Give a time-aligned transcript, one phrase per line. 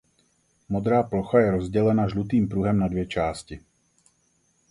[0.69, 3.61] Modrá plocha je rozdělena žlutým pruhem na dvě části.